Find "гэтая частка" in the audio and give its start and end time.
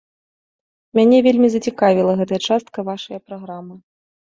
2.23-2.89